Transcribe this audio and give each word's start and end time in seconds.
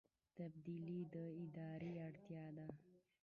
تبدیلي 0.37 0.99
د 1.13 1.15
ادارې 1.43 1.93
اړتیا 2.07 2.45
ده 2.57 2.67